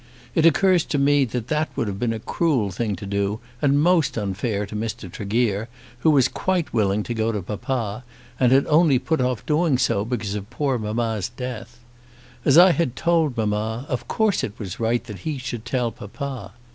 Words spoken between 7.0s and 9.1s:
to go to papa, and had only